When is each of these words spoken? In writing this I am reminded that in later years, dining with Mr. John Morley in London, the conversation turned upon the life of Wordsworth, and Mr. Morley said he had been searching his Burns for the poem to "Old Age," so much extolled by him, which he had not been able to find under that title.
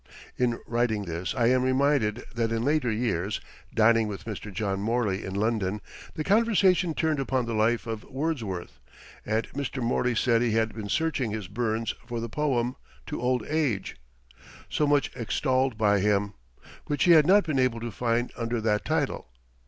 In 0.35 0.57
writing 0.65 1.05
this 1.05 1.35
I 1.35 1.45
am 1.49 1.61
reminded 1.61 2.23
that 2.33 2.51
in 2.51 2.63
later 2.65 2.91
years, 2.91 3.39
dining 3.71 4.07
with 4.07 4.25
Mr. 4.25 4.51
John 4.51 4.79
Morley 4.79 5.23
in 5.23 5.35
London, 5.35 5.79
the 6.15 6.23
conversation 6.23 6.95
turned 6.95 7.19
upon 7.19 7.45
the 7.45 7.53
life 7.53 7.85
of 7.85 8.03
Wordsworth, 8.05 8.79
and 9.27 9.47
Mr. 9.51 9.79
Morley 9.79 10.15
said 10.15 10.41
he 10.41 10.53
had 10.53 10.73
been 10.73 10.89
searching 10.89 11.29
his 11.29 11.47
Burns 11.47 11.93
for 12.07 12.19
the 12.19 12.29
poem 12.29 12.77
to 13.05 13.21
"Old 13.21 13.45
Age," 13.45 13.95
so 14.71 14.87
much 14.87 15.11
extolled 15.15 15.77
by 15.77 15.99
him, 15.99 16.33
which 16.87 17.03
he 17.03 17.11
had 17.11 17.27
not 17.27 17.43
been 17.43 17.59
able 17.59 17.79
to 17.79 17.91
find 17.91 18.31
under 18.35 18.59
that 18.59 18.83
title. 18.83 19.27